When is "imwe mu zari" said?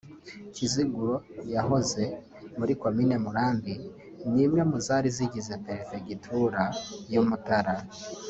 4.45-5.07